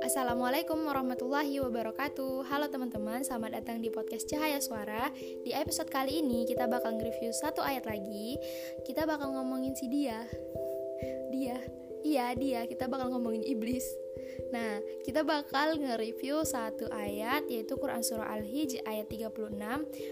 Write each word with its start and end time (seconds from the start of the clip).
Assalamualaikum 0.00 0.80
warahmatullahi 0.80 1.60
wabarakatuh. 1.60 2.48
Halo 2.48 2.72
teman-teman, 2.72 3.20
selamat 3.20 3.60
datang 3.60 3.84
di 3.84 3.92
podcast 3.92 4.24
Cahaya 4.32 4.64
Suara. 4.64 5.12
Di 5.44 5.52
episode 5.52 5.92
kali 5.92 6.24
ini 6.24 6.48
kita 6.48 6.64
bakal 6.72 6.96
nge-review 6.96 7.36
satu 7.36 7.60
ayat 7.60 7.84
lagi. 7.84 8.40
Kita 8.88 9.04
bakal 9.04 9.36
ngomongin 9.36 9.76
si 9.76 9.92
dia. 9.92 10.24
Dia, 11.28 11.60
iya 12.02 12.34
dia, 12.34 12.66
kita 12.66 12.86
bakal 12.90 13.10
ngomongin 13.10 13.46
iblis. 13.46 13.86
Nah, 14.52 14.84
kita 15.04 15.24
bakal 15.24 15.80
nge-review 15.80 16.44
satu 16.44 16.88
ayat 16.92 17.48
yaitu 17.48 17.76
Quran 17.80 18.04
Surah 18.04 18.28
Al-Hijj 18.36 18.84
ayat 18.84 19.08
36 19.08 19.56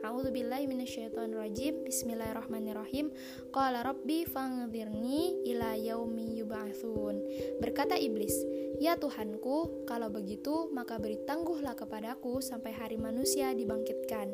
A'udzubillahi 0.00 0.64
minasyaitonirrajim. 0.68 1.84
Bismillahirrahmanirrahim. 1.84 3.12
Qala 3.52 3.84
rabbi 3.84 4.24
fangdirni 4.24 5.44
ila 5.52 5.76
yaumi 5.76 6.40
yub'atsun 6.40 7.20
Berkata 7.60 8.00
iblis, 8.00 8.32
Ya 8.80 8.96
Tuhanku, 8.96 9.84
kalau 9.84 10.08
begitu 10.08 10.72
maka 10.72 10.96
beri 10.96 11.20
tangguhlah 11.28 11.76
kepadaku 11.76 12.40
sampai 12.40 12.72
hari 12.72 12.96
manusia 12.96 13.52
dibangkitkan. 13.52 14.32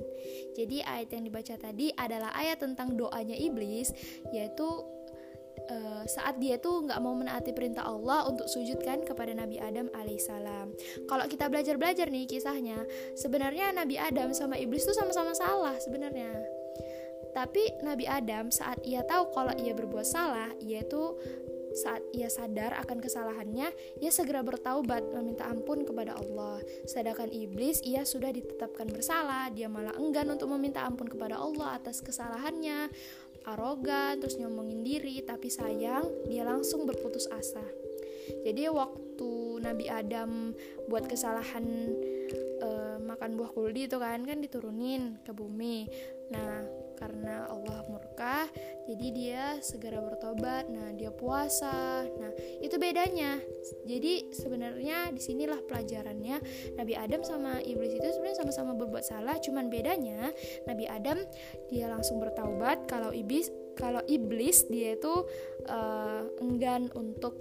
Jadi 0.54 0.78
ayat 0.86 1.10
yang 1.10 1.26
dibaca 1.26 1.54
tadi 1.58 1.90
adalah 1.98 2.30
ayat 2.38 2.62
tentang 2.62 2.94
doanya 2.94 3.34
iblis 3.34 3.90
Yaitu 4.30 4.97
uh, 5.70 6.02
saat 6.08 6.40
dia 6.40 6.56
tuh 6.60 6.84
nggak 6.84 7.00
mau 7.00 7.14
menaati 7.14 7.52
perintah 7.52 7.86
Allah 7.86 8.28
untuk 8.28 8.48
sujudkan 8.48 9.04
kepada 9.04 9.32
Nabi 9.32 9.60
Adam 9.60 9.92
alaihissalam. 9.92 10.72
Kalau 11.06 11.24
kita 11.28 11.48
belajar-belajar 11.48 12.08
nih 12.08 12.28
kisahnya, 12.28 12.84
sebenarnya 13.14 13.72
Nabi 13.72 14.00
Adam 14.00 14.32
sama 14.32 14.56
iblis 14.56 14.84
tuh 14.84 14.96
sama-sama 14.96 15.32
salah 15.36 15.76
sebenarnya. 15.80 16.32
Tapi 17.36 17.84
Nabi 17.84 18.08
Adam 18.08 18.50
saat 18.50 18.82
ia 18.82 19.04
tahu 19.04 19.30
kalau 19.30 19.54
ia 19.60 19.76
berbuat 19.76 20.06
salah, 20.08 20.50
ia 20.58 20.82
itu 20.82 21.14
saat 21.78 22.02
ia 22.10 22.26
sadar 22.26 22.74
akan 22.82 22.98
kesalahannya, 22.98 23.70
ia 24.02 24.10
segera 24.10 24.42
bertaubat 24.42 25.14
meminta 25.14 25.46
ampun 25.46 25.86
kepada 25.86 26.18
Allah. 26.18 26.58
Sedangkan 26.90 27.30
iblis 27.30 27.78
ia 27.86 28.02
sudah 28.02 28.34
ditetapkan 28.34 28.90
bersalah, 28.90 29.54
dia 29.54 29.70
malah 29.70 29.94
enggan 29.94 30.34
untuk 30.34 30.50
meminta 30.58 30.82
ampun 30.82 31.06
kepada 31.06 31.38
Allah 31.38 31.78
atas 31.78 32.02
kesalahannya. 32.02 32.90
Arogan 33.46 34.18
terus 34.18 34.36
nyombongin 34.36 34.82
diri. 34.82 35.22
Tapi 35.22 35.48
sayang 35.48 36.04
dia 36.26 36.42
langsung 36.42 36.84
berputus 36.84 37.30
asa. 37.30 37.64
Jadi 38.44 38.68
waktu 38.68 39.30
Nabi 39.64 39.88
Adam 39.88 40.52
buat 40.90 41.08
kesalahan 41.08 41.64
uh, 42.60 42.96
makan 43.00 43.40
buah 43.40 43.50
kuldi 43.56 43.88
itu 43.88 43.96
kan 43.96 44.20
kan 44.28 44.38
diturunin 44.42 45.16
ke 45.24 45.32
bumi. 45.32 45.88
Nah 46.28 46.66
karena 46.98 47.48
Allah 47.48 47.86
murka 47.88 48.07
jadi 48.88 49.06
dia 49.12 49.44
segera 49.60 50.00
bertobat 50.00 50.72
nah 50.72 50.88
dia 50.96 51.12
puasa 51.12 52.08
nah 52.08 52.32
itu 52.64 52.80
bedanya. 52.80 53.36
Jadi 53.84 54.32
sebenarnya 54.32 55.12
di 55.12 55.20
sinilah 55.20 55.60
pelajarannya. 55.68 56.40
Nabi 56.74 56.94
Adam 56.96 57.20
sama 57.20 57.60
iblis 57.60 57.92
itu 57.92 58.08
sebenarnya 58.08 58.38
sama-sama 58.40 58.72
berbuat 58.72 59.04
salah 59.04 59.36
cuman 59.38 59.68
bedanya 59.68 60.32
Nabi 60.64 60.88
Adam 60.88 61.20
dia 61.68 61.90
langsung 61.90 62.22
bertaubat 62.22 62.88
kalau 62.88 63.12
iblis 63.12 63.52
kalau 63.78 64.02
iblis 64.10 64.66
dia 64.66 64.98
itu 64.98 65.26
uh, 65.70 66.26
enggan 66.42 66.90
untuk 66.98 67.38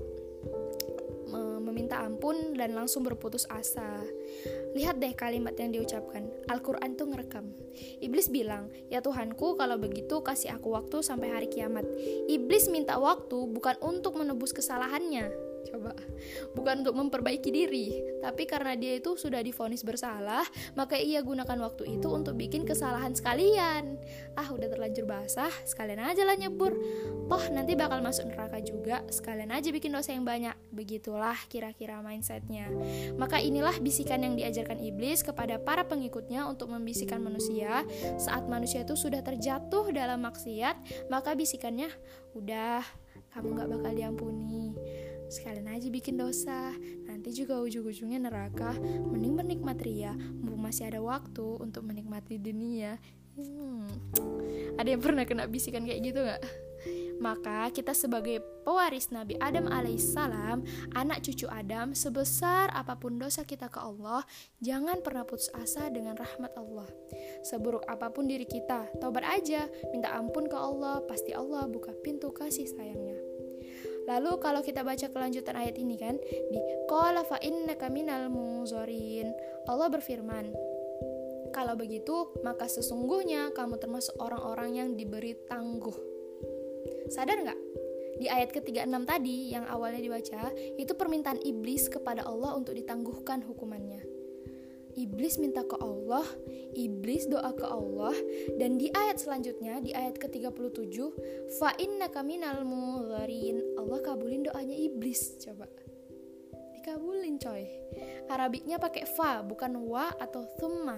meminta 1.62 2.02
ampun 2.02 2.56
dan 2.56 2.74
langsung 2.74 3.04
berputus 3.04 3.46
asa. 3.52 4.02
Lihat 4.76 5.00
deh 5.00 5.14
kalimat 5.16 5.56
yang 5.56 5.74
diucapkan. 5.74 6.28
Al-Quran 6.48 6.96
tuh 6.96 7.08
ngerekam. 7.12 7.52
Iblis 8.02 8.30
bilang, 8.34 8.70
ya 8.90 9.00
Tuhanku 9.04 9.56
kalau 9.56 9.78
begitu 9.78 10.22
kasih 10.22 10.58
aku 10.58 10.74
waktu 10.74 11.06
sampai 11.06 11.32
hari 11.32 11.48
kiamat. 11.48 11.86
Iblis 12.28 12.70
minta 12.74 12.98
waktu 12.98 13.48
bukan 13.48 13.78
untuk 13.80 14.18
menebus 14.18 14.52
kesalahannya, 14.54 15.47
coba. 15.70 15.92
Bukan 16.56 16.86
untuk 16.86 16.96
memperbaiki 16.96 17.50
diri 17.52 17.88
tapi 18.24 18.48
karena 18.48 18.74
dia 18.74 18.98
itu 18.98 19.20
sudah 19.20 19.44
difonis 19.44 19.84
bersalah 19.84 20.44
maka 20.74 20.96
ia 20.98 21.20
gunakan 21.22 21.58
waktu 21.68 22.00
itu 22.00 22.08
untuk 22.08 22.40
bikin 22.40 22.64
kesalahan 22.64 23.12
sekalian. 23.14 24.00
Ah 24.40 24.48
udah 24.50 24.68
terlanjur 24.72 25.04
basah 25.04 25.52
sekalian 25.68 26.02
aja 26.04 26.24
lah 26.24 26.40
nyebur. 26.40 26.74
Toh 27.28 27.44
nanti 27.52 27.76
bakal 27.76 28.00
masuk 28.00 28.32
neraka 28.32 28.64
juga 28.64 29.04
sekalian 29.12 29.52
aja 29.52 29.70
bikin 29.70 29.92
dosa 29.92 30.16
yang 30.16 30.24
banyak. 30.24 30.56
Begitulah 30.72 31.38
kira-kira 31.52 32.00
mindsetnya. 32.00 32.72
Maka 33.20 33.44
inilah 33.44 33.76
bisikan 33.84 34.24
yang 34.24 34.40
diajarkan 34.40 34.80
iblis 34.80 35.22
kepada 35.22 35.60
para 35.60 35.84
pengikutnya 35.84 36.48
untuk 36.48 36.72
membisikkan 36.72 37.20
manusia. 37.20 37.84
Saat 38.16 38.48
manusia 38.48 38.88
itu 38.88 38.96
sudah 38.96 39.20
terjatuh 39.20 39.92
dalam 39.92 40.24
maksiat 40.24 41.10
maka 41.12 41.34
bisikannya 41.36 41.92
udah 42.36 42.84
kamu 43.34 43.48
gak 43.54 43.70
bakal 43.70 43.92
diampuni 43.94 44.47
sekalian 45.28 45.68
aja 45.72 45.88
bikin 45.92 46.16
dosa 46.16 46.72
nanti 47.08 47.36
juga 47.36 47.60
ujung-ujungnya 47.60 48.28
neraka 48.28 48.76
mending 49.08 49.36
menikmati 49.36 49.84
ria 49.84 50.14
mumpung 50.16 50.64
masih 50.64 50.88
ada 50.88 51.00
waktu 51.04 51.48
untuk 51.60 51.84
menikmati 51.84 52.40
dunia 52.40 52.96
hmm. 53.36 53.88
ada 54.80 54.88
yang 54.88 55.04
pernah 55.04 55.24
kena 55.28 55.46
bisikan 55.46 55.84
kayak 55.84 56.02
gitu 56.02 56.24
gak? 56.24 56.42
Maka 57.18 57.74
kita 57.74 57.98
sebagai 57.98 58.42
pewaris 58.62 59.10
Nabi 59.10 59.42
Adam 59.42 59.66
alaihissalam, 59.66 60.62
anak 60.94 61.26
cucu 61.26 61.50
Adam, 61.50 61.98
sebesar 61.98 62.70
apa 62.70 62.94
pun 62.94 63.18
dosa 63.18 63.42
kita 63.42 63.74
ke 63.74 63.82
Allah, 63.82 64.22
jangan 64.62 65.02
pernah 65.02 65.26
putus 65.26 65.50
asa 65.58 65.90
dengan 65.90 66.14
rahmat 66.14 66.54
Allah. 66.54 66.86
Seburuk 67.42 67.82
apa 67.90 68.14
pun 68.14 68.30
diri 68.30 68.46
kita, 68.46 68.86
taubat 69.02 69.26
aja, 69.26 69.66
minta 69.90 70.14
ampun 70.14 70.46
ke 70.46 70.58
Allah, 70.58 71.02
pasti 71.10 71.34
Allah 71.34 71.66
buka 71.66 71.90
pintu 72.06 72.30
kasih 72.30 72.70
sayangnya. 72.70 73.27
Lalu 74.08 74.32
kalau 74.40 74.64
kita 74.64 74.88
baca 74.88 75.12
kelanjutan 75.12 75.60
ayat 75.60 75.76
ini 75.76 76.00
kan 76.00 76.16
di 76.24 76.60
qala 76.88 77.28
fa 77.28 77.38
innaka 77.44 77.92
minal. 77.92 78.32
Allah 79.68 79.88
berfirman, 79.92 80.56
kalau 81.52 81.76
begitu 81.76 82.32
maka 82.44 82.68
sesungguhnya 82.68 83.52
kamu 83.52 83.80
termasuk 83.80 84.16
orang-orang 84.20 84.70
yang 84.80 84.90
diberi 84.96 85.36
tangguh. 85.48 85.96
Sadar 87.12 87.40
nggak? 87.44 87.60
Di 88.18 88.28
ayat 88.28 88.50
ke-36 88.50 88.98
tadi 89.06 89.54
yang 89.54 89.64
awalnya 89.70 90.02
dibaca, 90.02 90.50
itu 90.56 90.92
permintaan 90.98 91.38
iblis 91.46 91.86
kepada 91.88 92.26
Allah 92.26 92.58
untuk 92.58 92.74
ditangguhkan 92.74 93.46
hukumannya 93.46 94.18
iblis 94.98 95.38
minta 95.38 95.62
ke 95.62 95.78
Allah, 95.78 96.26
iblis 96.74 97.30
doa 97.30 97.54
ke 97.54 97.64
Allah, 97.64 98.18
dan 98.58 98.82
di 98.82 98.90
ayat 98.90 99.22
selanjutnya, 99.22 99.78
di 99.78 99.94
ayat 99.94 100.18
ke-37, 100.18 100.98
fa 101.62 101.78
innaka 101.78 102.26
minal. 102.26 102.66
Kabulin 104.08 104.48
doanya 104.48 104.72
iblis, 104.72 105.36
coba. 105.44 105.68
Dikabulin, 106.80 107.36
coy. 107.36 107.68
Arabiknya 108.32 108.80
pakai 108.80 109.04
fa, 109.04 109.44
bukan 109.44 109.76
wa 109.84 110.08
atau 110.16 110.48
thumma. 110.56 110.96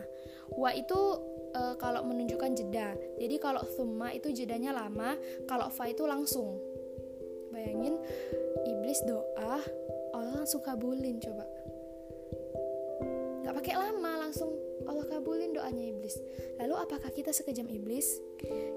Wa 0.53 0.69
itu 0.77 1.17
e, 1.49 1.61
kalau 1.81 2.05
menunjukkan 2.05 2.53
jeda. 2.53 2.93
Jadi 3.17 3.41
kalau 3.41 3.65
thumma 3.73 4.13
itu 4.13 4.29
jedanya 4.29 4.77
lama, 4.77 5.17
kalau 5.49 5.73
fa 5.73 5.89
itu 5.89 6.05
langsung. 6.05 6.61
Bayangin 7.49 7.97
iblis 8.69 9.01
doa, 9.09 9.57
Allah 10.13 10.33
langsung 10.37 10.61
kabulin, 10.61 11.17
coba 11.17 11.49
Gak 13.49 13.65
pakai 13.65 13.81
lama 13.81 14.29
langsung 14.29 14.53
Allah 14.85 15.09
kabulin 15.09 15.57
doanya 15.57 15.81
iblis. 15.89 16.21
Lalu 16.61 16.85
apakah 16.85 17.09
kita 17.09 17.33
sekejam 17.33 17.65
iblis? 17.65 18.21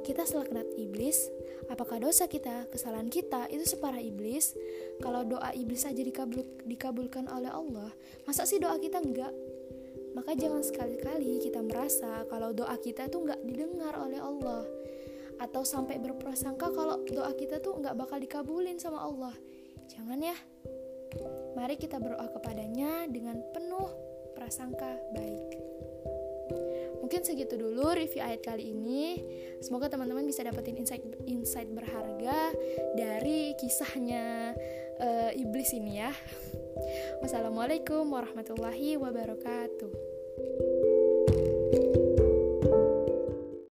Kita 0.00 0.24
selaknat 0.24 0.64
iblis? 0.80 1.28
Apakah 1.68 2.00
dosa 2.00 2.24
kita, 2.24 2.72
kesalahan 2.72 3.12
kita 3.12 3.52
itu 3.52 3.68
separah 3.68 4.00
iblis? 4.00 4.56
Kalau 5.04 5.28
doa 5.28 5.52
iblis 5.52 5.84
saja 5.84 6.00
dikabul, 6.00 6.64
dikabulkan 6.64 7.28
oleh 7.28 7.52
Allah, 7.52 7.92
masa 8.24 8.48
sih 8.48 8.56
doa 8.56 8.80
kita 8.80 9.04
enggak? 9.04 9.28
Maka 10.16 10.32
jangan 10.40 10.64
sekali-kali 10.64 11.44
kita 11.44 11.60
merasa 11.60 12.24
kalau 12.32 12.56
doa 12.56 12.72
kita 12.80 13.12
tuh 13.12 13.28
enggak 13.28 13.44
didengar 13.44 13.92
oleh 14.00 14.24
Allah 14.24 14.64
atau 15.36 15.68
sampai 15.68 16.00
berprasangka 16.00 16.72
kalau 16.72 17.04
doa 17.12 17.36
kita 17.36 17.60
tuh 17.60 17.76
enggak 17.76 17.92
bakal 17.92 18.16
dikabulin 18.16 18.80
sama 18.80 19.04
Allah. 19.04 19.36
Jangan 19.92 20.16
ya. 20.16 20.36
Mari 21.60 21.76
kita 21.76 22.00
berdoa 22.00 22.24
kepadanya 22.32 23.04
dengan 23.12 23.36
penuh 23.52 24.11
prasangka 24.42 24.98
baik. 25.14 25.54
Mungkin 26.98 27.22
segitu 27.22 27.54
dulu 27.54 27.94
review 27.94 28.18
ayat 28.18 28.42
kali 28.42 28.74
ini. 28.74 29.22
Semoga 29.62 29.86
teman-teman 29.86 30.26
bisa 30.26 30.42
dapetin 30.42 30.74
insight 30.74 31.06
insight 31.30 31.70
berharga 31.70 32.50
dari 32.98 33.54
kisahnya 33.54 34.50
uh, 34.98 35.30
iblis 35.30 35.70
ini 35.78 36.02
ya. 36.02 36.10
Wassalamualaikum 37.22 38.02
warahmatullahi 38.10 38.98
wabarakatuh. 38.98 39.94